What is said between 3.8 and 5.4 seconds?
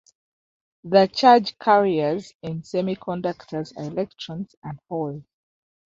electrons and holes.